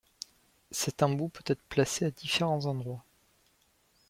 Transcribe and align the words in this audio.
Cet 0.71 1.03
embout 1.03 1.29
peut 1.29 1.43
être 1.45 1.61
placé 1.69 2.05
à 2.05 2.09
différents 2.09 2.65
endroits. 2.65 3.03